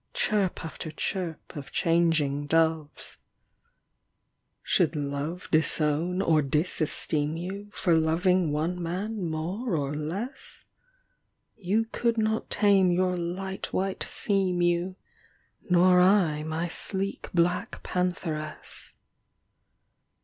[0.15, 3.17] Chirp after chirp of changing doves.
[3.17, 9.21] 34 AT A MONTH'S END Should Love disown or disesteem you For loving one man
[9.29, 10.65] more or less?
[11.55, 14.95] You could not tame your light white sea mew,
[15.69, 18.95] Nor I my sleek black pantheress.